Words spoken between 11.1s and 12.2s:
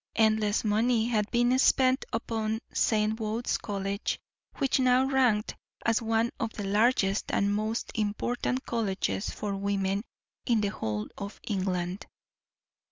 of England.